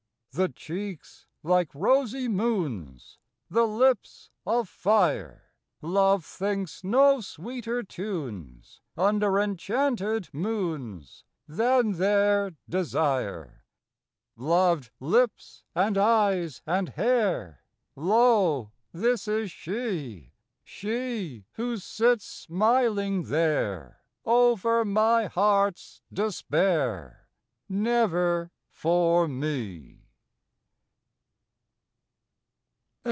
[0.33, 3.17] The cheeks, like rosy moons,
[3.49, 13.65] The lips of fire; Love thinks no sweeter tunes Under enchanted moons Than their desire.
[14.37, 17.65] Loved lips and eyes and hair,
[17.97, 20.31] Lo, this is she!
[20.63, 27.27] She, who sits smiling there Over my heart's despair,
[27.67, 29.97] Never for me!